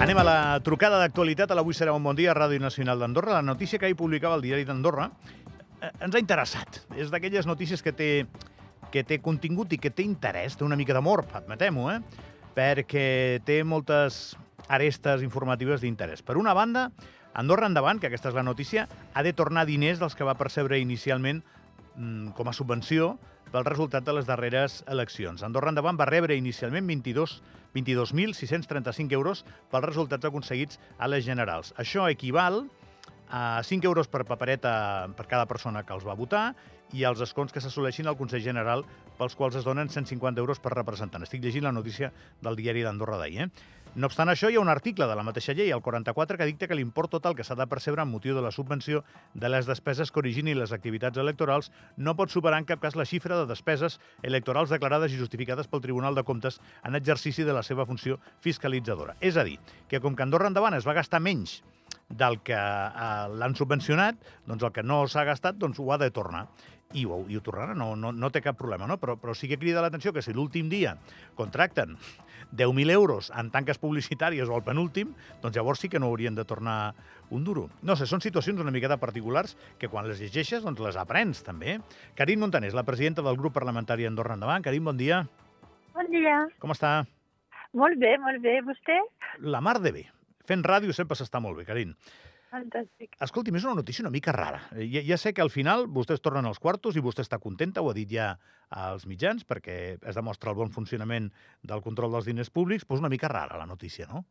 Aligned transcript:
Anem 0.00 0.16
a 0.16 0.22
la 0.24 0.60
trucada 0.64 0.96
d'actualitat. 0.96 1.50
L'Avui 1.52 1.76
serà 1.76 1.92
un 1.92 2.00
bon 2.00 2.16
dia 2.16 2.30
a 2.32 2.34
Ràdio 2.38 2.56
Nacional 2.62 3.02
d'Andorra. 3.02 3.34
La 3.36 3.44
notícia 3.44 3.76
que 3.78 3.84
ahir 3.84 3.98
publicava 4.00 4.38
el 4.38 4.40
diari 4.46 4.64
d'Andorra 4.64 5.10
eh, 5.12 5.90
ens 6.06 6.16
ha 6.16 6.22
interessat. 6.22 6.78
És 6.96 7.12
d'aquelles 7.12 7.44
notícies 7.44 7.84
que 7.84 7.92
té, 7.92 8.08
que 8.94 9.02
té 9.04 9.18
contingut 9.20 9.74
i 9.76 9.78
que 9.82 9.92
té 9.92 10.06
interès, 10.08 10.56
té 10.56 10.64
una 10.64 10.78
mica 10.80 10.96
d'amor, 10.96 11.26
admetem-ho, 11.42 11.90
eh? 11.92 11.98
perquè 12.56 13.04
té 13.44 13.58
moltes 13.60 14.38
arestes 14.72 15.20
informatives 15.20 15.84
d'interès. 15.84 16.24
Per 16.24 16.38
una 16.40 16.56
banda, 16.56 16.88
Andorra 17.36 17.68
Endavant, 17.68 18.00
que 18.00 18.08
aquesta 18.08 18.32
és 18.32 18.40
la 18.40 18.46
notícia, 18.46 18.88
ha 19.12 19.22
de 19.22 19.36
tornar 19.36 19.68
diners 19.68 20.00
dels 20.00 20.16
que 20.16 20.24
va 20.24 20.38
percebre 20.40 20.80
inicialment 20.80 21.44
com 22.36 22.48
a 22.48 22.56
subvenció 22.56 23.14
pel 23.50 23.66
resultat 23.66 24.04
de 24.06 24.14
les 24.14 24.28
darreres 24.28 24.80
eleccions. 24.88 25.42
Andorra 25.42 25.72
Endavant 25.72 25.98
va 25.98 26.08
rebre 26.08 26.38
inicialment 26.38 26.86
22 26.86 27.40
22.635 27.74 29.14
euros 29.14 29.44
pels 29.70 29.86
resultats 29.86 30.26
aconseguits 30.26 30.80
a 30.98 31.06
les 31.06 31.24
generals. 31.26 31.74
Això 31.78 32.08
equival 32.10 32.64
a 33.30 33.62
5 33.62 33.86
euros 33.86 34.10
per 34.10 34.24
papereta 34.26 35.08
per 35.16 35.28
cada 35.30 35.46
persona 35.46 35.84
que 35.86 35.94
els 35.94 36.06
va 36.06 36.18
votar 36.18 36.50
i 36.92 37.04
els 37.06 37.20
escons 37.22 37.52
que 37.54 37.62
s'assoleixin 37.62 38.08
al 38.10 38.18
Consell 38.18 38.42
General 38.42 38.82
pels 39.18 39.36
quals 39.38 39.60
es 39.60 39.66
donen 39.66 39.88
150 39.88 40.42
euros 40.42 40.58
per 40.58 40.74
representant. 40.74 41.22
Estic 41.22 41.44
llegint 41.44 41.68
la 41.68 41.74
notícia 41.76 42.10
del 42.42 42.58
diari 42.58 42.82
d'Andorra 42.82 43.20
d'ahir. 43.20 43.46
Eh? 43.46 43.79
No 43.98 44.06
obstant 44.06 44.30
això, 44.30 44.46
hi 44.46 44.54
ha 44.54 44.60
un 44.62 44.70
article 44.70 45.06
de 45.10 45.14
la 45.18 45.24
mateixa 45.26 45.50
llei, 45.50 45.72
el 45.74 45.80
44, 45.82 46.38
que 46.38 46.46
dicta 46.46 46.68
que 46.70 46.76
l'import 46.78 47.10
total 47.10 47.34
que 47.34 47.42
s'ha 47.42 47.56
de 47.58 47.66
percebre 47.66 48.04
amb 48.04 48.14
motiu 48.14 48.36
de 48.36 48.44
la 48.44 48.52
subvenció 48.54 49.02
de 49.34 49.50
les 49.50 49.66
despeses 49.66 50.12
que 50.14 50.22
origini 50.22 50.54
les 50.54 50.70
activitats 50.70 51.18
electorals 51.18 51.72
no 51.96 52.14
pot 52.14 52.30
superar 52.30 52.60
en 52.62 52.68
cap 52.68 52.78
cas 52.84 52.94
la 52.94 53.08
xifra 53.08 53.40
de 53.40 53.48
despeses 53.50 53.98
electorals 54.22 54.70
declarades 54.70 55.10
i 55.10 55.18
justificades 55.18 55.66
pel 55.66 55.82
Tribunal 55.82 56.14
de 56.14 56.22
Comptes 56.22 56.60
en 56.86 56.94
exercici 56.94 57.42
de 57.42 57.56
la 57.56 57.66
seva 57.66 57.86
funció 57.88 58.20
fiscalitzadora. 58.46 59.18
És 59.18 59.36
a 59.36 59.44
dir, 59.48 59.58
que 59.90 59.98
com 59.98 60.14
que 60.14 60.22
Andorra 60.22 60.52
endavant 60.52 60.78
es 60.78 60.86
va 60.86 60.94
gastar 60.94 61.18
menys 61.18 61.58
del 62.10 62.38
que 62.46 62.54
eh, 62.54 63.26
l'han 63.42 63.58
subvencionat, 63.58 64.22
doncs 64.46 64.62
el 64.62 64.74
que 64.74 64.86
no 64.86 65.02
s'ha 65.10 65.26
gastat 65.26 65.58
doncs 65.58 65.82
ho 65.82 65.90
ha 65.90 65.98
de 65.98 66.14
tornar 66.14 66.46
i 66.92 67.04
ho, 67.06 67.20
i 67.30 67.36
ho 67.38 67.42
tornarà, 67.44 67.74
no, 67.78 67.92
no, 67.96 68.10
no 68.12 68.30
té 68.34 68.42
cap 68.42 68.58
problema, 68.58 68.88
no? 68.90 68.96
Però, 68.98 69.16
però 69.20 69.34
sí 69.36 69.48
que 69.50 69.58
crida 69.60 69.82
l'atenció 69.82 70.12
que 70.12 70.22
si 70.22 70.34
l'últim 70.34 70.68
dia 70.70 70.96
contracten 71.38 71.96
10.000 72.50 72.90
euros 72.90 73.30
en 73.36 73.50
tanques 73.54 73.78
publicitàries 73.78 74.50
o 74.50 74.56
al 74.56 74.64
penúltim, 74.66 75.12
doncs 75.42 75.56
llavors 75.56 75.82
sí 75.84 75.88
que 75.88 76.00
no 76.02 76.10
haurien 76.10 76.34
de 76.34 76.44
tornar 76.44 76.94
un 77.30 77.44
duro. 77.46 77.68
No 77.86 77.94
sé, 77.96 78.08
són 78.10 78.22
situacions 78.24 78.60
una 78.60 78.74
miqueta 78.74 78.98
particulars 78.98 79.56
que 79.78 79.88
quan 79.88 80.08
les 80.10 80.18
llegeixes 80.22 80.66
doncs 80.66 80.82
les 80.82 80.98
aprens 80.98 81.44
també. 81.46 81.78
Carim 82.18 82.42
Montanés, 82.42 82.74
la 82.74 82.86
presidenta 82.86 83.22
del 83.22 83.38
grup 83.38 83.54
parlamentari 83.54 84.08
Andorra 84.08 84.34
Endavant. 84.34 84.64
Carim, 84.66 84.90
bon 84.90 84.98
dia. 84.98 85.22
Bon 85.94 86.10
dia. 86.10 86.42
Com 86.58 86.74
està? 86.74 87.04
Molt 87.78 88.00
bé, 88.02 88.16
molt 88.18 88.42
bé. 88.42 88.58
Vostè? 88.66 88.98
La 89.46 89.62
mar 89.62 89.78
de 89.78 89.94
bé. 89.94 90.08
Fent 90.48 90.64
ràdio 90.66 90.94
sempre 90.96 91.14
s'està 91.14 91.38
molt 91.38 91.60
bé, 91.60 91.68
Carim. 91.68 91.94
Fantàstic. 92.50 93.14
Escolti, 93.22 93.52
és 93.54 93.64
una 93.66 93.76
notícia 93.78 94.02
una 94.02 94.10
mica 94.10 94.32
rara. 94.34 94.64
Eh, 94.74 94.88
ja, 94.90 95.04
ja 95.06 95.18
sé 95.22 95.32
que 95.34 95.42
al 95.44 95.52
final 95.54 95.86
vostès 95.86 96.22
tornen 96.24 96.48
als 96.48 96.58
quartos 96.58 96.96
i 96.98 97.04
vostè 97.04 97.22
està 97.22 97.38
contenta, 97.38 97.82
ho 97.82 97.90
ha 97.90 97.94
dit 97.94 98.10
ja 98.10 98.32
als 98.70 99.06
mitjans, 99.06 99.46
perquè 99.46 99.76
es 99.94 100.18
demostra 100.18 100.50
el 100.50 100.58
bon 100.58 100.74
funcionament 100.74 101.30
del 101.62 101.82
control 101.86 102.16
dels 102.16 102.26
diners 102.26 102.50
públics, 102.50 102.84
però 102.84 102.98
és 102.98 103.04
una 103.04 103.12
mica 103.12 103.30
rara 103.30 103.58
la 103.60 103.70
notícia, 103.70 104.08
no? 104.10 104.24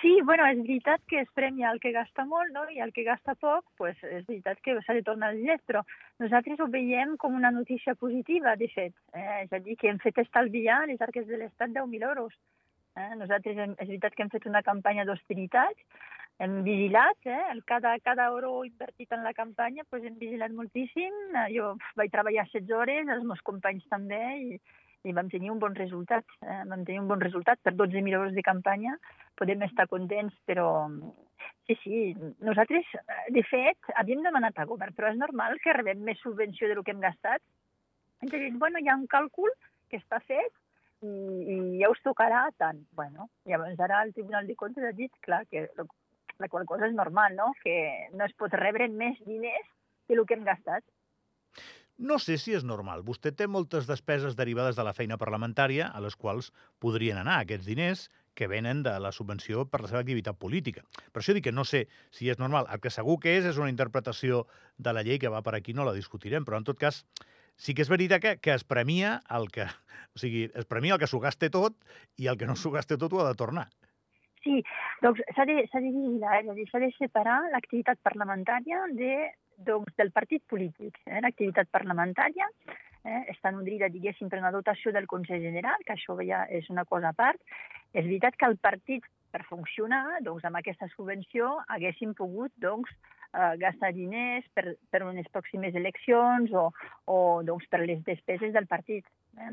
Sí, 0.00 0.14
bueno, 0.24 0.46
és 0.48 0.56
veritat 0.62 1.02
que 1.12 1.18
es 1.20 1.28
premia 1.36 1.70
el 1.74 1.80
que 1.80 1.92
gasta 1.92 2.24
molt 2.24 2.54
no? 2.54 2.62
i 2.72 2.80
el 2.80 2.92
que 2.96 3.04
gasta 3.04 3.34
poc, 3.36 3.66
pues, 3.76 3.98
és 4.00 4.24
veritat 4.24 4.62
que 4.64 4.78
s'ha 4.80 4.96
de 4.96 5.02
tornar 5.04 5.34
els 5.34 5.42
diners, 5.42 5.60
però 5.68 5.82
nosaltres 6.24 6.60
ho 6.60 6.68
veiem 6.72 7.18
com 7.20 7.36
una 7.36 7.50
notícia 7.52 7.94
positiva, 8.00 8.54
de 8.56 8.70
fet. 8.72 8.94
Eh? 9.12 9.42
És 9.44 9.52
a 9.52 9.60
dir, 9.60 9.76
que 9.76 9.90
hem 9.92 10.00
fet 10.00 10.22
estalviar 10.24 10.86
les 10.88 11.04
arques 11.04 11.28
de 11.28 11.42
l'Estat 11.42 11.76
10.000 11.76 12.08
euros. 12.08 12.32
Eh? 12.96 13.10
Nosaltres 13.20 13.60
hem, 13.60 13.76
és 13.76 13.92
veritat 13.92 14.16
que 14.16 14.24
hem 14.24 14.32
fet 14.32 14.48
una 14.48 14.64
campanya 14.64 15.04
d'austeritat, 15.04 15.84
hem 16.40 16.62
vigilat, 16.64 17.18
eh? 17.28 17.40
El 17.52 17.62
cada, 17.68 17.92
cada 18.00 18.26
euro 18.32 18.64
invertit 18.64 19.12
en 19.12 19.24
la 19.24 19.34
campanya 19.36 19.84
pues, 19.90 20.04
hem 20.04 20.16
vigilat 20.18 20.54
moltíssim. 20.56 21.16
Eh, 21.36 21.48
jo 21.56 21.74
vaig 22.00 22.12
treballar 22.14 22.46
16 22.48 22.72
hores, 22.76 23.10
els 23.12 23.26
meus 23.28 23.42
companys 23.44 23.84
també, 23.92 24.20
i, 24.40 24.56
i 25.04 25.14
vam 25.16 25.28
tenir 25.32 25.52
un 25.52 25.60
bon 25.60 25.76
resultat. 25.76 26.24
Eh? 26.40 26.62
Vam 26.70 26.86
tenir 26.88 27.02
un 27.02 27.10
bon 27.12 27.20
resultat 27.20 27.60
per 27.62 27.74
12.000 27.76 28.16
euros 28.16 28.32
de 28.36 28.46
campanya. 28.46 28.96
Podem 29.36 29.66
estar 29.68 29.88
contents, 29.92 30.36
però 30.48 30.70
sí, 31.68 31.76
sí, 31.84 32.00
nosaltres, 32.48 32.88
eh, 33.04 33.20
de 33.36 33.44
fet, 33.50 33.92
havíem 34.00 34.24
demanat 34.24 34.56
a 34.56 34.68
govern, 34.72 34.96
però 34.96 35.12
és 35.12 35.20
normal 35.20 35.60
que 35.60 35.76
rebem 35.76 36.00
més 36.08 36.24
subvenció 36.24 36.72
del 36.72 36.80
que 36.86 36.96
hem 36.96 37.04
gastat. 37.04 37.44
Ha 38.24 38.32
dit, 38.32 38.56
bueno, 38.56 38.80
hi 38.80 38.88
ha 38.88 38.96
un 38.96 39.08
càlcul 39.12 39.52
que 39.92 40.00
està 40.00 40.24
fet 40.24 40.52
i, 41.04 41.12
i 41.12 41.56
ja 41.84 41.92
us 41.92 42.00
tocarà 42.04 42.46
tant. 42.56 42.80
Bueno, 42.96 43.28
llavors 43.44 43.80
ara 43.80 44.06
el 44.06 44.16
Tribunal 44.16 44.48
de 44.48 44.56
Comptes 44.56 44.88
ha 44.88 44.96
dit, 44.96 45.12
clar, 45.24 45.44
que 45.52 45.68
la 46.40 46.48
qual 46.48 46.66
cosa 46.66 46.88
és 46.88 46.96
normal, 46.96 47.36
no? 47.36 47.52
Que 47.64 48.08
no 48.16 48.24
es 48.26 48.34
pot 48.38 48.54
rebre 48.56 48.88
més 48.88 49.20
diners 49.26 49.68
que 50.08 50.16
el 50.16 50.24
que 50.26 50.38
hem 50.38 50.46
gastat. 50.48 50.84
No 52.00 52.16
sé 52.18 52.38
si 52.40 52.54
és 52.56 52.64
normal. 52.64 53.02
Vostè 53.04 53.28
té 53.36 53.44
moltes 53.44 53.84
despeses 53.84 54.36
derivades 54.36 54.78
de 54.78 54.84
la 54.86 54.94
feina 54.96 55.18
parlamentària 55.20 55.90
a 55.92 56.00
les 56.00 56.16
quals 56.16 56.48
podrien 56.80 57.20
anar 57.20 57.42
aquests 57.42 57.68
diners 57.68 58.06
que 58.32 58.48
venen 58.48 58.80
de 58.82 58.94
la 59.04 59.10
subvenció 59.12 59.66
per 59.68 59.82
la 59.82 59.90
seva 59.90 60.00
activitat 60.00 60.38
política. 60.40 60.80
Per 61.12 61.20
això 61.20 61.34
dic 61.36 61.44
que 61.44 61.52
no 61.52 61.66
sé 61.68 61.82
si 62.08 62.30
és 62.32 62.40
normal. 62.40 62.70
El 62.72 62.80
que 62.80 62.92
segur 62.94 63.18
que 63.20 63.36
és 63.36 63.44
és 63.44 63.60
una 63.60 63.68
interpretació 63.68 64.46
de 64.78 64.94
la 64.96 65.04
llei 65.04 65.20
que 65.20 65.28
va 65.28 65.42
per 65.44 65.54
aquí, 65.58 65.76
no 65.76 65.84
la 65.84 65.92
discutirem, 65.92 66.46
però 66.48 66.56
en 66.56 66.64
tot 66.64 66.80
cas 66.80 67.02
sí 67.60 67.74
que 67.76 67.84
és 67.84 67.92
veritat 67.92 68.24
que, 68.24 68.34
que 68.40 68.56
es 68.56 68.64
premia 68.64 69.18
el 69.28 69.50
que... 69.52 69.68
O 70.16 70.18
sigui, 70.18 70.46
es 70.56 70.64
premia 70.64 70.96
el 70.96 71.02
que 71.02 71.10
s'ho 71.10 71.20
gaste 71.20 71.52
tot 71.52 71.76
i 72.16 72.32
el 72.32 72.40
que 72.40 72.48
no 72.48 72.56
s'ho 72.56 72.72
gaste 72.72 72.96
tot 72.96 73.12
ho 73.12 73.20
ha 73.20 73.28
de 73.28 73.36
tornar. 73.36 73.68
Sí, 74.44 74.62
doncs 75.04 75.20
s'ha 75.36 75.44
de, 75.48 75.58
de 75.68 75.80
vigilar, 75.84 76.40
és 76.40 76.48
a 76.48 76.56
dir, 76.56 76.66
s'ha 76.70 76.80
de 76.80 76.90
separar 76.96 77.40
l'activitat 77.52 78.00
parlamentària 78.06 78.86
de, 78.96 79.12
doncs, 79.66 79.92
del 80.00 80.12
partit 80.16 80.44
polític. 80.48 80.96
Eh? 81.06 81.20
L'activitat 81.20 81.68
parlamentària 81.72 82.48
eh, 83.04 83.22
està 83.34 83.52
nodrida, 83.52 83.90
diguéssim, 83.92 84.30
per 84.32 84.40
una 84.40 84.52
dotació 84.54 84.94
del 84.96 85.08
Consell 85.10 85.44
General, 85.44 85.84
que 85.84 85.96
això 85.96 86.16
ja 86.24 86.46
és 86.48 86.68
una 86.72 86.86
cosa 86.88 87.12
a 87.12 87.16
part. 87.16 87.40
És 87.92 88.06
veritat 88.06 88.36
que 88.40 88.48
el 88.48 88.56
partit, 88.56 89.04
per 89.30 89.44
funcionar, 89.48 90.20
doncs, 90.26 90.46
amb 90.48 90.58
aquesta 90.58 90.88
subvenció, 90.94 91.52
haguéssim 91.68 92.14
pogut 92.18 92.54
doncs, 92.64 92.90
eh, 93.34 93.54
gastar 93.60 93.92
diners 93.96 94.48
per, 94.54 94.76
per 94.90 95.04
unes 95.06 95.28
pròximes 95.34 95.76
eleccions 95.76 96.52
o, 96.56 96.70
o 97.12 97.18
doncs, 97.46 97.68
per 97.70 97.84
les 97.84 98.00
despeses 98.08 98.56
del 98.56 98.66
partit. 98.70 99.04
Eh? 99.36 99.52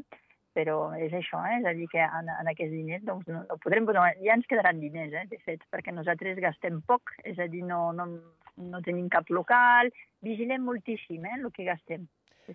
Però 0.57 0.77
és 0.97 1.13
això, 1.13 1.43
eh? 1.45 1.59
és 1.59 1.69
a 1.69 1.73
dir, 1.77 1.85
que 1.91 2.01
en, 2.01 2.31
en 2.33 2.49
aquests 2.49 2.73
diners 2.73 3.05
doncs, 3.05 3.29
no, 3.29 3.43
no 3.45 3.57
podrem, 3.61 3.85
no, 3.93 4.05
ja 4.23 4.37
ens 4.37 4.49
quedaran 4.49 4.81
diners, 4.81 5.13
eh, 5.13 5.27
de 5.29 5.37
fet, 5.45 5.61
perquè 5.73 5.93
nosaltres 5.93 6.39
gastem 6.41 6.81
poc, 6.89 7.13
és 7.27 7.37
a 7.37 7.45
dir, 7.51 7.61
no, 7.67 7.91
no, 7.93 8.07
no 8.71 8.81
tenim 8.85 9.09
cap 9.13 9.29
local, 9.33 9.91
vigilem 10.25 10.65
moltíssim 10.65 11.27
eh, 11.29 11.35
el 11.37 11.51
que 11.53 11.67
gastem. 11.67 12.07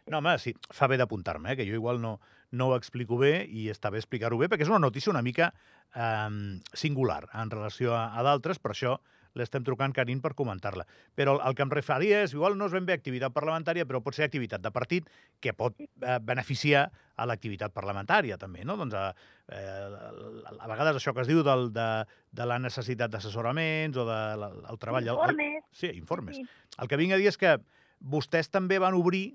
No, 0.08 0.18
home, 0.18 0.34
sí, 0.40 0.54
fa 0.72 0.88
bé 0.88 0.96
d'apuntar-me, 0.98 1.52
eh, 1.52 1.58
que 1.60 1.68
jo 1.68 1.78
igual 1.78 2.00
no, 2.02 2.16
no 2.50 2.70
ho 2.70 2.76
explico 2.78 3.20
bé 3.20 3.44
i 3.46 3.68
està 3.70 3.92
bé 3.92 4.02
explicar-ho 4.02 4.40
bé, 4.40 4.50
perquè 4.50 4.66
és 4.66 4.72
una 4.72 4.82
notícia 4.82 5.12
una 5.14 5.22
mica 5.22 5.52
eh, 5.94 6.58
singular 6.74 7.22
en 7.38 7.54
relació 7.54 7.94
a, 7.94 8.08
a 8.16 8.26
d'altres, 8.26 8.58
per 8.58 8.74
això 8.74 8.96
l'estem 9.38 9.64
trucant 9.64 9.94
Carin 9.96 10.20
per 10.24 10.34
comentar-la. 10.38 10.86
Però 11.18 11.36
el, 11.36 11.42
el 11.48 11.56
que 11.58 11.64
em 11.66 11.72
referia 11.72 12.22
és, 12.26 12.34
igual 12.36 12.58
no 12.58 12.68
és 12.68 12.76
ben 12.76 12.86
bé 12.88 12.96
activitat 12.96 13.34
parlamentària, 13.34 13.86
però 13.88 14.02
pot 14.04 14.16
ser 14.16 14.26
activitat 14.28 14.62
de 14.64 14.72
partit 14.74 15.08
que 15.40 15.54
pot 15.56 15.78
eh, 15.80 16.18
beneficiar 16.20 16.88
a 17.16 17.28
l'activitat 17.28 17.74
parlamentària, 17.74 18.38
també, 18.40 18.64
no? 18.68 18.76
Doncs 18.80 18.96
a, 18.98 19.08
eh, 19.52 20.54
a 20.58 20.70
vegades 20.70 20.98
això 20.98 21.14
que 21.14 21.24
es 21.24 21.30
diu 21.30 21.42
del, 21.46 21.68
de, 21.74 21.88
de 22.32 22.48
la 22.48 22.58
necessitat 22.62 23.12
d'assessoraments 23.12 24.00
o 24.00 24.06
del 24.08 24.46
de, 24.46 24.64
el 24.72 24.80
treball... 24.82 25.12
Informes. 25.12 25.60
El, 25.60 25.76
sí, 25.82 25.92
informes. 25.96 26.40
Sí. 26.40 26.48
El 26.80 26.90
que 26.90 27.00
vinc 27.00 27.14
a 27.14 27.20
dir 27.20 27.28
és 27.32 27.40
que 27.40 27.58
vostès 28.02 28.50
també 28.50 28.80
van 28.82 28.96
obrir 28.98 29.28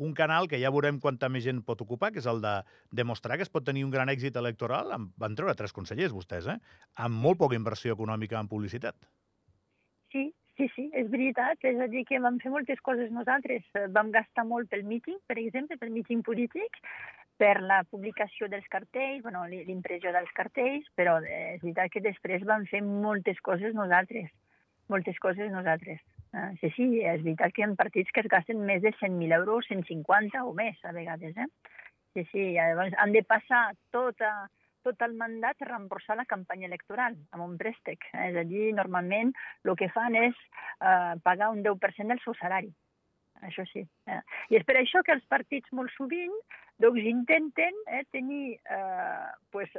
un 0.00 0.14
canal 0.16 0.48
que 0.48 0.58
ja 0.60 0.72
veurem 0.72 0.96
quanta 1.02 1.28
més 1.28 1.44
gent 1.44 1.60
pot 1.66 1.82
ocupar, 1.84 2.08
que 2.14 2.22
és 2.22 2.28
el 2.30 2.40
de 2.40 2.54
demostrar 2.96 3.36
que 3.36 3.44
es 3.44 3.52
pot 3.52 3.66
tenir 3.66 3.84
un 3.84 3.92
gran 3.92 4.08
èxit 4.08 4.36
electoral. 4.40 4.94
Van 5.20 5.36
treure 5.36 5.54
tres 5.58 5.76
consellers, 5.76 6.14
vostès, 6.16 6.48
eh? 6.48 6.56
amb 7.04 7.20
molt 7.20 7.40
poca 7.42 7.58
inversió 7.58 7.92
econòmica 7.98 8.40
en 8.40 8.48
publicitat. 8.48 8.96
Sí, 10.10 10.32
sí, 10.56 10.68
sí, 10.74 10.88
és 10.94 11.08
veritat. 11.10 11.62
És 11.64 11.80
a 11.80 11.88
dir, 11.90 12.04
que 12.08 12.20
vam 12.22 12.38
fer 12.42 12.52
moltes 12.52 12.82
coses 12.86 13.10
nosaltres. 13.14 13.64
Vam 13.94 14.12
gastar 14.14 14.44
molt 14.48 14.70
pel 14.70 14.84
míting, 14.88 15.18
per 15.30 15.38
exemple, 15.38 15.78
pel 15.80 15.94
míting 15.94 16.24
polític, 16.26 16.78
per 17.40 17.56
la 17.64 17.80
publicació 17.88 18.50
dels 18.52 18.66
cartells, 18.68 19.22
bueno, 19.24 19.46
l'impressió 19.48 20.12
dels 20.12 20.30
cartells, 20.36 20.88
però 20.98 21.16
eh, 21.24 21.56
és 21.56 21.62
veritat 21.64 21.92
que 21.94 22.04
després 22.04 22.44
vam 22.44 22.66
fer 22.68 22.82
moltes 22.84 23.40
coses 23.40 23.76
nosaltres. 23.76 24.28
Moltes 24.92 25.18
coses 25.22 25.52
nosaltres. 25.54 26.02
Ah, 26.32 26.50
sí, 26.60 26.68
sí, 26.76 26.86
és 27.00 27.22
veritat 27.24 27.54
que 27.54 27.62
hi 27.62 27.66
ha 27.66 27.74
partits 27.78 28.12
que 28.14 28.22
es 28.22 28.28
gasten 28.30 28.60
més 28.66 28.82
de 28.84 28.92
100.000 29.00 29.34
euros, 29.40 29.66
150 29.70 30.44
o 30.46 30.52
més, 30.54 30.78
a 30.84 30.92
vegades. 30.94 31.34
Eh? 31.34 31.48
Sí, 32.14 32.26
sí, 32.30 32.44
llavors 32.58 32.94
han 32.98 33.14
de 33.14 33.22
passar 33.26 33.70
tota, 33.94 34.30
tot 34.86 35.02
el 35.06 35.16
mandat 35.18 35.60
a 35.60 35.70
reemborsar 35.70 36.16
la 36.18 36.28
campanya 36.28 36.68
electoral 36.70 37.16
amb 37.30 37.46
un 37.46 37.56
préstec. 37.60 38.06
Eh? 38.12 38.30
És 38.30 38.38
a 38.42 38.44
dir, 38.48 38.70
normalment 38.76 39.32
el 39.64 39.76
que 39.76 39.90
fan 39.94 40.16
és 40.18 40.36
eh, 40.36 41.16
pagar 41.24 41.50
un 41.54 41.64
10% 41.66 42.14
del 42.14 42.22
seu 42.24 42.36
salari. 42.40 42.72
això 43.40 43.64
sí. 43.72 43.80
Eh? 44.06 44.20
I 44.50 44.56
és 44.58 44.64
per 44.68 44.76
això 44.76 45.00
que 45.04 45.14
els 45.16 45.24
partits 45.32 45.70
molt 45.72 45.90
sovint 45.96 46.34
doncs, 46.80 47.04
intenten 47.08 47.76
eh, 47.88 48.02
tenir 48.12 48.56
eh, 48.56 49.30
pues, 49.50 49.70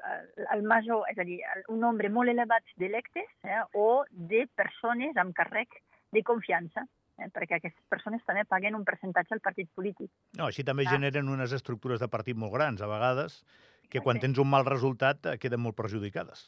el 0.53 0.63
major, 0.63 1.05
és 1.11 1.17
a 1.17 1.25
dir, 1.25 1.39
un 1.69 1.79
nombre 1.81 2.09
molt 2.09 2.29
elevat 2.29 2.63
d'electes 2.77 3.29
eh, 3.43 3.61
o 3.73 4.03
de 4.09 4.47
persones 4.55 5.17
amb 5.17 5.35
càrrec 5.37 5.81
de 6.11 6.23
confiança 6.25 6.85
eh, 7.21 7.29
perquè 7.33 7.57
aquestes 7.57 7.83
persones 7.89 8.23
també 8.27 8.45
paguen 8.49 8.77
un 8.77 8.85
percentatge 8.87 9.35
al 9.35 9.43
partit 9.43 9.69
polític. 9.75 10.11
No, 10.37 10.47
així 10.49 10.65
també 10.67 10.87
ah. 10.87 10.93
generen 10.93 11.29
unes 11.29 11.53
estructures 11.57 12.01
de 12.01 12.09
partit 12.11 12.37
molt 12.37 12.53
grans, 12.55 12.81
a 12.81 12.89
vegades, 12.89 13.41
que 13.91 14.01
quan 14.03 14.19
tens 14.23 14.39
un 14.41 14.49
mal 14.49 14.65
resultat 14.67 15.27
eh, 15.27 15.37
queden 15.41 15.61
molt 15.61 15.77
perjudicades. 15.77 16.47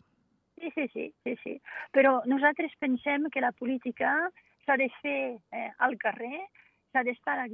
Sí, 0.60 0.72
sí, 0.76 0.88
sí, 0.94 1.06
sí, 1.24 1.36
sí. 1.44 1.54
Però 1.92 2.22
nosaltres 2.30 2.72
pensem 2.80 3.28
que 3.34 3.44
la 3.44 3.52
política 3.52 4.16
s'ha 4.66 4.78
de 4.80 4.88
fer 5.02 5.20
eh, 5.52 5.70
al 5.84 5.98
carrer, 6.00 6.46
s'ha 6.94 7.04
d'estar 7.04 7.40
a, 7.42 7.48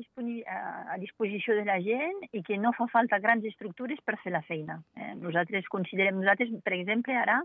a 0.94 0.98
disposició 1.00 1.56
de 1.56 1.64
la 1.66 1.80
gent 1.82 2.20
i 2.36 2.44
que 2.44 2.60
no 2.60 2.74
fa 2.76 2.90
falta 2.92 3.22
grans 3.24 3.46
estructures 3.48 4.02
per 4.06 4.20
fer 4.24 4.34
la 4.36 4.44
feina. 4.44 4.78
Eh? 5.00 5.16
Nosaltres 5.24 5.68
considerem, 5.72 6.20
nosaltres, 6.20 6.52
per 6.64 6.76
exemple, 6.76 7.16
ara 7.16 7.40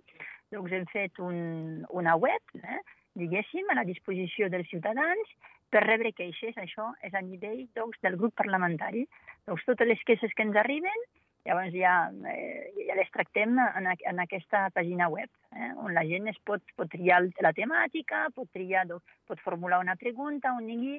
doncs 0.52 0.74
hem 0.74 0.86
fet 0.90 1.18
un, 1.22 1.86
una 1.90 2.16
web, 2.20 2.54
eh? 2.60 2.80
diguéssim, 3.14 3.70
a 3.70 3.78
la 3.78 3.86
disposició 3.86 4.50
dels 4.50 4.68
ciutadans 4.68 5.34
per 5.70 5.84
rebre 5.86 6.12
queixes. 6.12 6.58
Això 6.60 6.90
és 7.06 7.14
a 7.14 7.22
nivell 7.22 7.64
doncs, 7.78 7.98
del 8.02 8.18
grup 8.20 8.34
parlamentari. 8.36 9.06
Doncs 9.48 9.64
totes 9.70 9.88
les 9.88 10.02
queixes 10.06 10.34
que 10.34 10.46
ens 10.46 10.58
arriben 10.58 11.06
Llavors 11.44 11.74
ja, 11.76 11.94
eh, 12.30 12.70
ja 12.88 12.94
les 12.96 13.10
tractem 13.12 13.58
en, 13.60 13.88
en 13.92 14.22
aquesta 14.22 14.68
pàgina 14.72 15.10
web, 15.12 15.28
eh, 15.52 15.72
on 15.76 15.92
la 15.92 16.04
gent 16.08 16.30
es 16.32 16.38
pot, 16.48 16.62
pot 16.76 16.88
triar 16.88 17.20
la 17.44 17.52
temàtica, 17.56 18.28
pot, 18.36 18.48
triar, 18.52 18.86
pot 19.28 19.42
formular 19.44 19.82
una 19.82 19.96
pregunta, 20.00 20.54
un 20.56 20.64
ningui, 20.70 20.96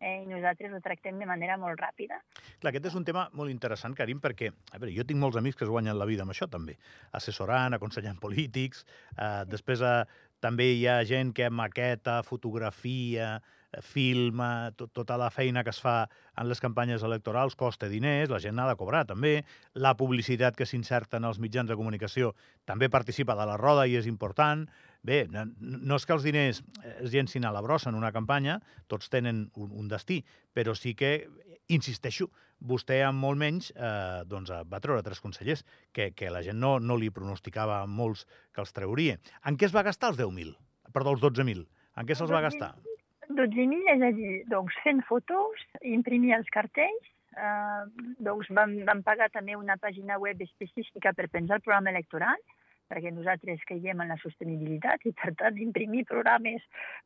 eh, 0.00 0.22
i 0.24 0.26
nosaltres 0.26 0.74
ho 0.74 0.80
tractem 0.82 1.18
de 1.22 1.28
manera 1.30 1.56
molt 1.60 1.78
ràpida. 1.80 2.18
Clar, 2.58 2.72
aquest 2.72 2.90
és 2.90 2.98
un 2.98 3.06
tema 3.06 3.28
molt 3.38 3.54
interessant, 3.54 3.94
Karim, 3.94 4.20
perquè 4.24 4.50
a 4.50 4.80
veure, 4.80 4.92
jo 4.96 5.06
tinc 5.06 5.20
molts 5.22 5.38
amics 5.40 5.60
que 5.60 5.66
es 5.68 5.72
guanyen 5.72 5.98
la 5.98 6.08
vida 6.10 6.26
amb 6.26 6.34
això, 6.34 6.50
també. 6.50 6.76
Assessorant, 7.14 7.78
aconsellant 7.78 8.18
polítics, 8.22 8.84
eh, 9.14 9.44
després 9.50 9.84
eh, 9.84 9.96
també 10.44 10.72
hi 10.74 10.88
ha 10.90 11.02
gent 11.08 11.32
que 11.36 11.50
maqueta, 11.50 12.22
fotografia, 12.26 13.36
filma, 13.82 14.70
tot, 14.76 14.92
tota 14.94 15.16
la 15.20 15.30
feina 15.34 15.64
que 15.64 15.72
es 15.74 15.80
fa 15.82 16.04
en 16.38 16.48
les 16.50 16.60
campanyes 16.62 17.02
electorals 17.06 17.56
costa 17.58 17.88
diners, 17.90 18.30
la 18.30 18.40
gent 18.42 18.56
n'ha 18.56 18.68
de 18.70 18.76
cobrar 18.78 19.04
també, 19.08 19.42
la 19.74 19.94
publicitat 19.98 20.56
que 20.56 20.66
s'inserta 20.68 21.18
en 21.18 21.28
els 21.30 21.40
mitjans 21.42 21.70
de 21.70 21.76
comunicació 21.78 22.34
també 22.68 22.90
participa 22.90 23.36
de 23.38 23.46
la 23.48 23.58
roda 23.60 23.86
i 23.86 23.96
és 23.98 24.08
important. 24.10 24.66
Bé, 25.04 25.26
no, 25.28 25.44
no 25.60 25.98
és 26.00 26.06
que 26.06 26.14
els 26.16 26.24
diners 26.24 26.62
es 26.94 27.12
llencin 27.12 27.44
a 27.44 27.52
la 27.52 27.60
brossa 27.60 27.90
en 27.90 27.98
una 27.98 28.12
campanya, 28.12 28.60
tots 28.88 29.10
tenen 29.12 29.48
un, 29.54 29.74
un 29.74 29.90
destí, 29.90 30.22
però 30.56 30.72
sí 30.78 30.94
que, 30.96 31.26
insisteixo, 31.68 32.30
vostè 32.64 33.02
amb 33.04 33.20
molt 33.20 33.40
menys 33.40 33.70
eh, 33.74 34.24
doncs, 34.28 34.52
va 34.70 34.80
treure 34.80 35.04
tres 35.04 35.20
consellers, 35.20 35.64
que, 35.92 36.12
que 36.16 36.32
la 36.32 36.42
gent 36.46 36.60
no, 36.60 36.78
no 36.80 36.96
li 36.96 37.12
pronosticava 37.12 37.82
molts 37.86 38.24
que 38.54 38.64
els 38.64 38.72
trauria. 38.72 39.18
En 39.44 39.60
què 39.60 39.68
es 39.68 39.76
va 39.76 39.84
gastar 39.84 40.14
els 40.14 40.20
10.000? 40.20 40.56
Perdó, 40.94 41.16
els 41.16 41.24
12.000. 41.24 41.64
En 42.00 42.08
què 42.08 42.16
se'ls 42.16 42.32
va 42.32 42.42
gastar? 42.44 42.72
12.000, 43.30 43.84
és 43.94 44.02
a 44.02 44.10
dir, 44.16 44.34
doncs 44.50 44.76
fent 44.84 45.00
fotos, 45.08 45.62
imprimir 45.82 46.34
els 46.36 46.50
cartells, 46.54 47.08
eh, 47.36 47.84
doncs 48.26 48.50
vam, 48.58 48.76
vam 48.88 49.02
pagar 49.06 49.30
també 49.34 49.56
una 49.56 49.78
pàgina 49.80 50.18
web 50.22 50.42
específica 50.44 51.14
per 51.16 51.30
penjar 51.32 51.58
el 51.58 51.64
programa 51.66 51.92
electoral, 51.94 52.40
perquè 52.90 53.10
nosaltres 53.14 53.62
creiem 53.68 54.02
en 54.04 54.12
la 54.12 54.18
sostenibilitat 54.20 55.06
i, 55.08 55.14
per 55.16 55.32
tant, 55.40 55.56
imprimir 55.60 56.04
programes, 56.10 56.64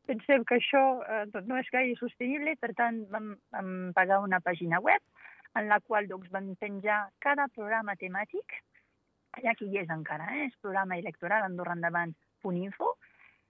pensem 0.09 0.43
que 0.47 0.59
això 0.59 0.83
eh, 1.05 1.25
doncs 1.33 1.47
no 1.47 1.59
és 1.59 1.71
gaire 1.73 1.95
sostenible, 1.99 2.55
per 2.59 2.73
tant, 2.77 3.03
vam, 3.13 3.33
vam 3.55 3.73
pagar 3.95 4.19
una 4.25 4.41
pàgina 4.43 4.81
web 4.83 5.01
en 5.57 5.69
la 5.71 5.79
qual 5.79 6.07
doncs, 6.07 6.29
vam 6.33 6.51
penjar 6.59 7.05
cada 7.23 7.47
programa 7.55 7.95
temàtic, 7.99 8.59
allà 9.39 9.55
que 9.57 9.69
hi 9.69 9.79
és 9.81 9.89
encara, 9.93 10.27
eh? 10.35 10.49
és 10.49 10.59
programa 10.61 10.99
electoral 10.99 11.47
andorraendavant.info, 11.47 12.93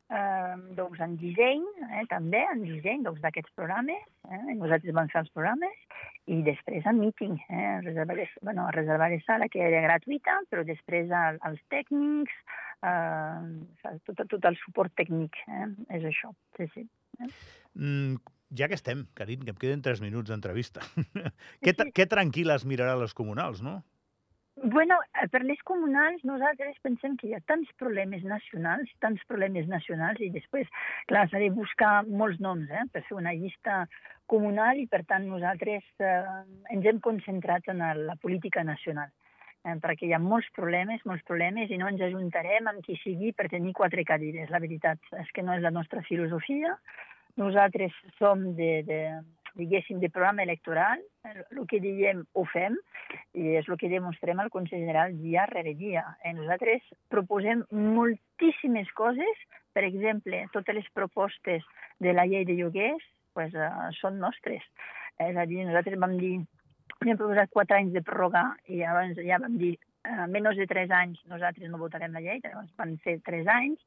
eh, 0.10 0.56
doncs 0.78 1.02
en 1.06 1.16
disseny, 1.22 1.66
eh, 1.90 2.06
també 2.10 2.42
en 2.52 2.64
disseny 2.66 3.04
doncs, 3.06 3.22
d'aquests 3.24 3.54
programes. 3.58 4.02
Eh, 4.30 4.56
nosaltres 4.56 4.96
vam 4.96 5.10
fer 5.12 5.24
els 5.24 5.34
programes 5.36 5.84
i 6.30 6.40
després 6.46 6.86
en 6.90 7.00
meeting, 7.02 7.38
eh, 7.50 7.80
reservar, 7.86 8.18
de, 8.18 8.28
bueno, 8.42 8.68
reservar 8.76 9.10
de 9.10 9.22
sala 9.26 9.50
que 9.50 9.62
era 9.66 9.84
gratuïta, 9.86 10.40
però 10.50 10.66
després 10.68 11.14
el, 11.22 11.40
els 11.50 11.62
tècnics, 11.74 12.42
eh, 12.86 13.94
tot, 14.10 14.26
tot 14.26 14.50
el 14.52 14.60
suport 14.64 14.94
tècnic, 14.98 15.40
eh, 15.48 15.70
és 15.98 16.10
això, 16.12 16.34
sí, 16.58 16.70
sí. 16.74 16.86
Eh? 17.20 17.32
Mm, 17.76 18.20
ja 18.58 18.70
que 18.70 18.78
estem, 18.78 19.08
Carin, 19.18 19.46
que 19.46 19.54
em 19.56 19.62
queden 19.62 19.86
tres 19.86 20.02
minuts 20.02 20.30
d'entrevista, 20.30 20.86
sí, 20.96 21.74
sí. 21.74 21.92
que 21.94 22.10
tranquil·les 22.10 22.66
mirarà 22.66 22.98
les 23.00 23.18
comunals, 23.18 23.64
no? 23.66 23.80
Bueno, 24.62 24.98
eh, 25.22 25.28
per 25.32 25.44
les 25.48 25.60
comunals 25.64 26.24
nosaltres 26.28 26.76
pensem 26.84 27.16
que 27.20 27.30
hi 27.30 27.36
ha 27.38 27.40
tants 27.48 27.70
problemes 27.80 28.26
nacionals, 28.28 28.92
tants 29.00 29.22
problemes 29.30 29.70
nacionals, 29.72 30.20
i 30.20 30.28
després, 30.34 30.68
clar, 31.08 31.28
s'ha 31.30 31.40
de 31.40 31.48
buscar 31.56 31.92
molts 32.08 32.42
noms 32.44 32.68
eh, 32.68 32.84
per 32.92 33.06
fer 33.08 33.16
una 33.16 33.32
llista 33.38 33.86
comunal 34.28 34.82
i, 34.82 34.86
per 34.92 35.06
tant, 35.08 35.30
nosaltres 35.32 35.86
eh, 36.04 36.44
ens 36.76 36.92
hem 36.92 37.00
concentrat 37.00 37.72
en 37.72 37.86
la 38.04 38.18
política 38.20 38.66
nacional 38.68 39.14
eh, 39.64 39.78
perquè 39.80 40.10
hi 40.10 40.14
ha 40.16 40.20
molts 40.24 40.50
problemes, 40.56 41.06
molts 41.08 41.24
problemes, 41.28 41.72
i 41.72 41.80
no 41.80 41.88
ens 41.92 42.04
ajuntarem 42.10 42.68
amb 42.72 42.84
qui 42.86 42.98
sigui 43.04 43.32
per 43.36 43.48
tenir 43.52 43.74
quatre 43.78 44.04
cadires. 44.08 44.52
La 44.52 44.64
veritat 44.64 45.00
és 45.24 45.32
que 45.36 45.46
no 45.46 45.56
és 45.56 45.64
la 45.64 45.74
nostra 45.76 46.04
filosofia. 46.08 46.76
Nosaltres 47.40 47.96
som 48.18 48.44
de, 48.58 48.72
de, 48.88 49.02
diguéssim, 49.56 50.00
de 50.00 50.10
programa 50.10 50.44
electoral, 50.44 51.02
el 51.26 51.66
que 51.70 51.80
diem 51.84 52.24
ho 52.34 52.46
fem 52.52 52.76
i 53.34 53.56
és 53.60 53.70
el 53.70 53.78
que 53.82 53.90
demostrem 53.92 54.40
al 54.40 54.52
Consell 54.54 54.84
General 54.84 55.16
dia 55.22 55.46
rere 55.50 55.74
dia. 55.78 56.06
Eh, 56.24 56.34
nosaltres 56.38 56.86
proposem 57.10 57.64
moltíssimes 57.72 58.92
coses, 58.98 59.44
per 59.74 59.86
exemple, 59.88 60.46
totes 60.54 60.76
les 60.76 60.90
propostes 60.94 61.66
de 62.00 62.14
la 62.14 62.26
llei 62.30 62.46
de 62.46 62.58
lloguers 62.60 63.04
pues, 63.34 63.54
uh, 63.54 63.90
són 64.00 64.20
nostres. 64.20 64.64
És 65.20 65.38
a 65.38 65.46
dir, 65.50 65.64
nosaltres 65.68 66.00
vam 66.00 66.18
dir, 66.20 66.38
hem 67.06 67.16
proposat 67.16 67.52
quatre 67.54 67.80
anys 67.80 67.94
de 67.96 68.04
pròrroga 68.06 68.44
i 68.68 68.82
abans 68.84 69.20
ja 69.24 69.40
vam 69.40 69.58
dir 69.60 69.76
uh, 69.78 70.26
menys 70.32 70.60
de 70.60 70.68
tres 70.68 70.92
anys 70.92 71.20
nosaltres 71.32 71.72
no 71.72 71.80
votarem 71.82 72.16
la 72.16 72.24
llei, 72.24 72.42
llavors 72.44 72.72
van 72.80 72.98
ser 73.06 73.20
tres 73.26 73.48
anys 73.48 73.80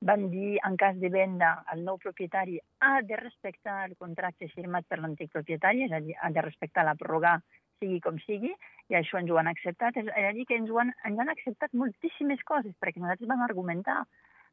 van 0.00 0.28
dir, 0.32 0.58
en 0.64 0.76
cas 0.80 0.96
de 0.96 1.10
venda, 1.12 1.50
el 1.72 1.82
nou 1.84 1.98
propietari 2.00 2.58
ha 2.80 3.00
de 3.04 3.16
respectar 3.20 3.82
el 3.86 3.96
contracte 4.00 4.48
firmat 4.54 4.86
per 4.88 4.98
l'antic 5.00 5.32
propietari, 5.32 5.84
és 5.84 5.92
a 5.92 6.00
dir, 6.00 6.16
ha 6.16 6.30
de 6.32 6.44
respectar 6.46 6.86
la 6.86 6.96
pròrroga 6.96 7.36
sigui 7.80 8.00
com 8.04 8.18
sigui, 8.24 8.52
i 8.92 8.96
això 8.96 9.20
ens 9.20 9.30
ho 9.30 9.38
han 9.40 9.50
acceptat. 9.50 9.96
És 10.00 10.08
a 10.12 10.32
dir, 10.36 10.46
que 10.48 10.56
ens, 10.60 10.70
ho 10.70 10.80
han, 10.80 10.92
ens 11.08 11.20
han 11.20 11.32
acceptat 11.32 11.76
moltíssimes 11.76 12.42
coses, 12.48 12.76
perquè 12.80 13.00
nosaltres 13.00 13.28
vam 13.30 13.44
argumentar. 13.46 14.02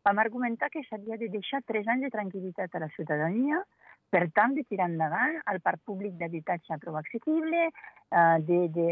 Vam 0.08 0.20
argumentar 0.24 0.70
que 0.72 0.84
s'havia 0.88 1.18
de 1.20 1.28
deixar 1.34 1.64
tres 1.68 1.88
anys 1.92 2.08
de 2.08 2.14
tranquil·litat 2.14 2.76
a 2.76 2.84
la 2.86 2.92
ciutadania, 2.96 3.64
per 4.14 4.24
tant, 4.36 4.56
de 4.56 4.64
tirar 4.70 4.90
endavant 4.92 5.38
el 5.52 5.62
parc 5.66 5.84
públic 5.90 6.18
d'habitatge 6.20 6.80
prou 6.84 6.98
accessible, 7.00 7.68
eh, 7.68 8.38
de, 8.50 8.60
de, 8.78 8.88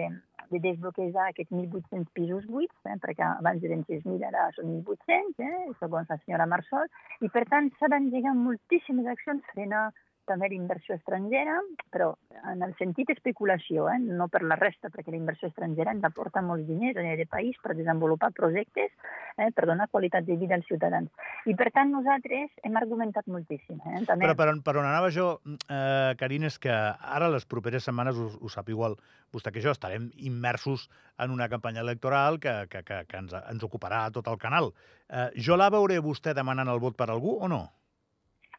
de 0.52 0.62
desbloquejar 0.66 1.30
aquests 1.30 1.54
1.800 1.56 2.12
pisos 2.18 2.48
buits, 2.52 2.76
eh, 2.90 2.98
perquè 3.04 3.28
abans 3.28 3.64
eren 3.64 3.86
6.000, 3.90 4.26
ara 4.28 4.50
són 4.58 4.74
1.800, 4.82 5.46
eh, 5.48 5.78
segons 5.80 6.12
la 6.12 6.20
senyora 6.24 6.50
Marsol, 6.52 6.92
i 7.22 7.32
per 7.32 7.46
tant 7.52 7.72
s'ha 7.78 7.92
d'engegar 7.94 8.36
moltíssimes 8.40 9.08
accions, 9.16 9.48
frenar 9.54 9.88
també 10.28 10.50
d'inversió 10.52 10.96
estrangera, 10.98 11.58
però 11.94 12.12
en 12.52 12.64
el 12.66 12.74
sentit 12.80 13.10
especulació, 13.14 13.88
eh? 13.92 13.98
no 14.00 14.28
per 14.32 14.44
la 14.44 14.58
resta, 14.60 14.92
perquè 14.94 15.14
la 15.14 15.20
inversió 15.20 15.50
estrangera 15.50 15.94
ens 15.96 16.06
aporta 16.08 16.44
molts 16.46 16.68
diners 16.68 16.98
a 16.98 17.06
nivell 17.06 17.24
de 17.24 17.28
país 17.32 17.58
per 17.64 17.76
desenvolupar 17.78 18.32
projectes, 18.38 18.92
eh? 19.38 19.50
per 19.56 19.68
donar 19.70 19.88
qualitat 19.92 20.28
de 20.28 20.38
vida 20.42 20.58
als 20.58 20.68
ciutadans. 20.70 21.12
I 21.46 21.56
per 21.58 21.70
tant 21.76 21.94
nosaltres 21.94 22.52
hem 22.64 22.78
argumentat 22.82 23.30
moltíssim. 23.32 23.80
Eh? 23.82 24.04
També... 24.10 24.26
Però 24.28 24.38
per 24.38 24.50
on, 24.54 24.62
per 24.66 24.76
on 24.82 24.90
anava 24.90 25.12
jo, 25.14 25.30
eh, 25.70 26.12
Carin, 26.20 26.50
és 26.50 26.60
que 26.62 26.74
ara 26.74 27.32
les 27.34 27.48
properes 27.50 27.88
setmanes, 27.88 28.20
ho, 28.20 28.30
ho 28.42 28.52
sap 28.52 28.70
igual 28.74 28.98
vostè 29.36 29.54
que 29.54 29.64
jo, 29.64 29.74
estarem 29.76 30.10
immersos 30.18 30.90
en 31.22 31.32
una 31.32 31.50
campanya 31.52 31.84
electoral 31.86 32.40
que, 32.40 32.54
que, 32.72 32.84
que, 32.88 33.02
que 33.10 33.24
ens, 33.24 33.34
ens 33.46 33.66
ocuparà 33.66 34.06
tot 34.16 34.30
el 34.32 34.40
canal. 34.42 34.72
Eh, 35.10 35.30
jo 35.48 35.58
la 35.60 35.72
veuré 35.74 36.00
vostè 36.04 36.34
demanant 36.38 36.72
el 36.72 36.84
vot 36.84 36.98
per 36.98 37.10
algú 37.12 37.38
o 37.40 37.52
no? 37.52 37.66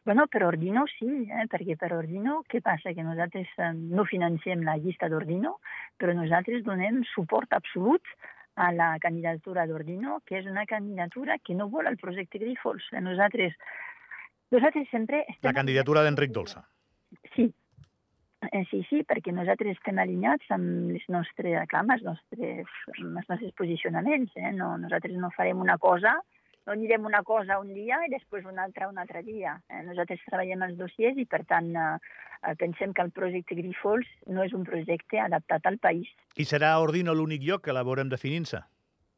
Bueno, 0.07 0.25
per 0.27 0.45
Ordino 0.45 0.85
sí, 0.87 1.27
eh? 1.27 1.49
perquè 1.51 1.75
per 1.75 1.89
Ordino 1.91 2.37
què 2.47 2.61
passa? 2.63 2.93
Que 2.95 3.03
nosaltres 3.03 3.49
eh, 3.59 3.73
no 3.75 4.05
financiem 4.07 4.61
la 4.63 4.77
llista 4.79 5.09
d'Ordino, 5.11 5.57
però 5.99 6.13
nosaltres 6.15 6.63
donem 6.63 7.01
suport 7.09 7.51
absolut 7.51 8.07
a 8.55 8.69
la 8.71 8.87
candidatura 9.03 9.65
d'Ordino, 9.67 10.21
que 10.23 10.37
és 10.39 10.47
una 10.47 10.63
candidatura 10.69 11.35
que 11.43 11.57
no 11.59 11.67
vol 11.73 11.91
el 11.91 11.99
projecte 11.99 12.39
Grifols. 12.39 12.87
Eh, 12.93 13.01
nosaltres, 13.03 13.59
nosaltres 14.55 14.87
sempre... 14.93 15.25
Estem 15.27 15.51
la 15.51 15.55
candidatura 15.59 16.05
d'Enric 16.07 16.31
Dolça. 16.39 16.63
Sí, 17.35 17.49
eh, 18.47 18.63
sí, 18.71 18.85
sí, 18.87 19.03
perquè 19.11 19.35
nosaltres 19.35 19.75
estem 19.75 19.99
alineats 19.99 20.55
amb 20.55 20.95
les 20.95 21.03
nostres, 21.11 21.67
clar, 21.67 21.83
els 21.83 22.07
nostres, 22.07 22.79
els 22.95 23.03
nostres 23.11 23.51
posicionaments. 23.59 24.39
Eh? 24.39 24.55
No, 24.55 24.71
nosaltres 24.87 25.19
no 25.19 25.35
farem 25.35 25.67
una 25.67 25.75
cosa 25.75 26.15
no 26.67 26.75
direm 26.75 27.05
una 27.07 27.23
cosa 27.23 27.59
un 27.63 27.71
dia 27.73 28.01
i 28.05 28.11
després 28.11 28.45
una 28.45 28.65
altra 28.67 28.89
un 28.91 28.99
altre 28.99 29.23
dia. 29.23 29.55
Eh? 29.71 29.81
Nosaltres 29.87 30.23
treballem 30.27 30.65
els 30.67 30.77
dossiers 30.79 31.17
i, 31.17 31.25
per 31.25 31.43
tant, 31.47 31.71
eh, 31.79 32.55
pensem 32.59 32.93
que 32.93 33.05
el 33.05 33.13
projecte 33.15 33.55
Grifols 33.55 34.09
no 34.27 34.43
és 34.43 34.53
un 34.53 34.67
projecte 34.67 35.21
adaptat 35.23 35.65
al 35.71 35.79
país. 35.79 36.11
I 36.35 36.45
serà 36.45 36.75
a 36.75 36.83
Ordino 36.83 37.15
l'únic 37.15 37.47
lloc 37.47 37.65
que 37.65 37.75
la 37.75 37.85
veurem 37.87 38.11
definint-se? 38.11 38.61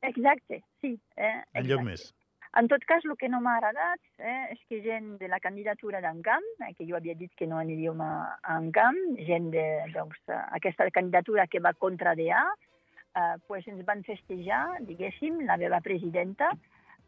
Exacte, 0.05 0.61
sí. 0.79 0.95
Eh? 1.17 1.35
En 1.57 1.67
lloc 1.67 1.83
més? 1.83 2.11
En 2.57 2.67
tot 2.67 2.81
cas, 2.89 3.03
el 3.05 3.13
que 3.17 3.27
no 3.29 3.41
m'ha 3.45 3.57
agradat 3.59 3.99
eh, 4.17 4.55
és 4.55 4.61
que 4.69 4.79
gent 4.81 5.11
de 5.19 5.27
la 5.29 5.37
candidatura 5.41 5.99
d'Encamp, 6.01 6.47
eh, 6.65 6.71
que 6.77 6.87
jo 6.87 6.97
havia 6.97 7.13
dit 7.17 7.33
que 7.37 7.45
no 7.49 7.59
aniríem 7.61 8.01
a, 8.01 8.13
a 8.41 8.57
Encamp, 8.57 8.97
gent 9.27 9.51
de 9.53 9.65
doncs, 9.93 10.17
aquesta 10.57 10.89
candidatura 10.95 11.45
que 11.47 11.61
va 11.61 11.75
contra 11.77 12.15
DA, 12.17 12.41
eh, 12.49 13.35
pues 13.45 13.67
ens 13.69 13.85
van 13.85 14.01
festejar, 14.07 14.63
diguéssim, 14.87 15.43
la 15.45 15.59
meva 15.61 15.81
presidenta, 15.85 16.49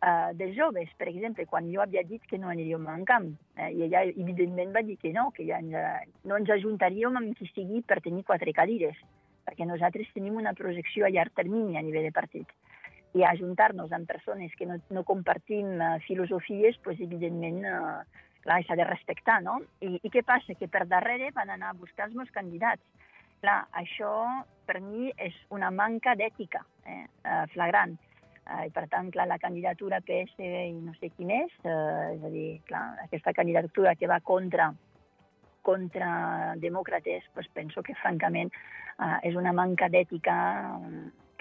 eh, 0.02 0.32
dels 0.40 0.56
joves, 0.58 0.90
per 0.98 1.08
exemple, 1.12 1.46
quan 1.50 1.70
jo 1.74 1.82
havia 1.84 2.04
dit 2.08 2.26
que 2.30 2.40
no 2.42 2.50
aniríem 2.50 2.88
a 2.88 2.98
Encamp. 3.00 3.32
Eh, 3.58 3.72
I 3.78 3.88
ella, 3.88 4.04
evidentment, 4.10 4.74
va 4.76 4.84
dir 4.88 4.98
que 5.02 5.14
no, 5.14 5.30
que 5.36 5.46
ja 5.48 5.62
ens, 5.62 6.12
no 6.26 6.38
ens 6.42 6.52
ajuntaríem 6.58 7.18
amb 7.18 7.38
qui 7.38 7.50
sigui 7.54 7.84
per 7.86 8.02
tenir 8.02 8.26
quatre 8.28 8.54
cadires, 8.58 8.98
perquè 9.48 9.66
nosaltres 9.68 10.12
tenim 10.16 10.38
una 10.42 10.54
projecció 10.58 11.06
a 11.08 11.14
llarg 11.14 11.34
termini 11.38 11.78
a 11.78 11.86
nivell 11.86 12.10
de 12.10 12.16
partit 12.16 12.52
i 13.14 13.24
ajuntar-nos 13.28 13.92
amb 13.92 14.08
persones 14.08 14.54
que 14.56 14.66
no, 14.66 14.78
no 14.90 15.04
compartim 15.04 15.80
uh, 15.80 15.98
filosofies, 16.06 16.78
pues, 16.84 17.00
evidentment, 17.04 17.60
uh, 17.68 18.28
clar, 18.46 18.62
s'ha 18.64 18.78
de 18.80 18.86
respectar, 18.88 19.42
no? 19.44 19.58
I, 19.84 19.98
I 20.00 20.12
què 20.14 20.24
passa? 20.28 20.56
Que 20.56 20.70
per 20.72 20.86
darrere 20.88 21.32
van 21.36 21.52
anar 21.52 21.74
a 21.74 21.80
buscar 21.80 22.08
els 22.08 22.16
meus 22.16 22.32
candidats. 22.32 22.84
Clar, 23.44 23.66
això 23.76 24.14
per 24.70 24.80
mi 24.86 25.10
és 25.18 25.36
una 25.52 25.72
manca 25.74 26.14
d'ètica 26.16 26.64
eh, 26.86 27.04
uh, 27.26 27.44
flagrant. 27.52 27.98
Uh, 28.52 28.68
I 28.68 28.72
per 28.76 28.88
tant, 28.92 29.12
clar, 29.14 29.28
la 29.30 29.40
candidatura 29.40 30.02
PS 30.04 30.36
i 30.44 30.74
no 30.76 30.92
sé 31.00 31.12
qui 31.16 31.28
més, 31.28 31.54
uh, 31.64 32.12
és 32.12 32.24
a 32.28 32.32
dir, 32.34 32.48
clar, 32.68 32.84
aquesta 33.06 33.32
candidatura 33.38 33.96
que 33.96 34.10
va 34.12 34.20
contra 34.20 34.72
contra 35.62 36.56
demòcrates, 36.58 37.28
pues 37.36 37.48
penso 37.54 37.84
que 37.86 37.94
francament 38.00 38.50
uh, 38.98 39.20
és 39.22 39.36
una 39.38 39.54
manca 39.54 39.92
d'ètica 39.94 40.36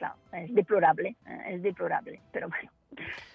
clar, 0.00 0.16
és 0.40 0.52
deplorable, 0.56 1.14
eh, 1.26 1.40
és 1.54 1.62
deplorable, 1.62 2.18
però 2.34 2.48
bueno. 2.52 2.72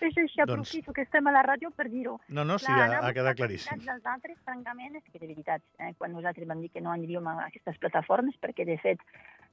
És 0.03 0.17
així, 0.19 0.41
aprofito 0.43 0.89
doncs... 0.89 0.95
que 0.97 1.03
estem 1.05 1.29
a 1.29 1.31
la 1.31 1.41
ràdio 1.45 1.69
per 1.77 1.85
dir-ho. 1.91 2.17
No, 2.27 2.43
no, 2.43 2.57
sí, 2.59 2.67
clar, 2.67 2.89
ha, 2.97 3.03
ha 3.07 3.13
quedat 3.15 3.37
claríssim. 3.39 3.83
dels 3.85 4.09
altres, 4.11 4.37
francament, 4.47 4.97
és 4.99 5.05
que 5.07 5.21
de 5.21 5.29
veritat, 5.29 5.63
eh, 5.79 5.93
quan 5.99 6.11
nosaltres 6.15 6.49
vam 6.49 6.63
dir 6.63 6.71
que 6.73 6.83
no 6.83 6.91
aniríem 6.91 7.29
a 7.31 7.37
aquestes 7.45 7.79
plataformes, 7.83 8.35
perquè 8.41 8.67
de 8.67 8.77
fet 8.83 9.01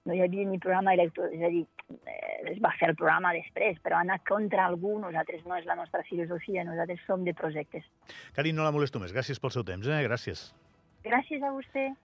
no 0.09 0.17
hi 0.17 0.23
havia 0.25 0.47
ni 0.49 0.59
programa 0.63 0.95
electoral, 0.97 1.35
és 1.37 1.45
a 1.47 1.51
dir, 1.53 1.63
eh, 2.11 2.53
es 2.53 2.59
va 2.65 2.73
fer 2.79 2.91
el 2.91 2.97
programa 2.99 3.33
després, 3.37 3.79
però 3.85 4.01
anar 4.01 4.19
contra 4.29 4.67
algú, 4.67 4.97
nosaltres 4.99 5.45
no 5.47 5.57
és 5.59 5.69
la 5.69 5.79
nostra 5.79 6.03
filosofia, 6.09 6.65
nosaltres 6.67 7.05
som 7.07 7.25
de 7.25 7.35
projectes. 7.39 7.87
Cari, 8.35 8.53
no 8.53 8.67
la 8.67 8.75
molesto 8.75 9.03
més, 9.03 9.15
gràcies 9.15 9.39
pel 9.39 9.55
seu 9.55 9.67
temps, 9.69 9.87
eh? 9.87 10.03
gràcies. 10.09 10.51
Gràcies 11.07 11.43
a 11.43 11.53
vostè. 11.55 11.93